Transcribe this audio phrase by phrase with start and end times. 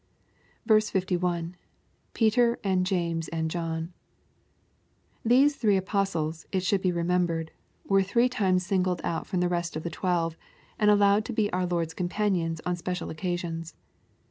[0.67, 1.55] 51.—
[2.15, 3.89] [Peter, and James^ and JoJin,]
[5.23, 7.51] These three apostles, it should be remembered,
[7.87, 10.35] were three times singled out from the rest of the twelve,
[10.79, 13.75] and allowed to be our Lord's companions on special oc casions.